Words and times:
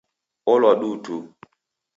Olwa 0.51 0.71
duu 0.79 0.95
tu. 1.03 1.15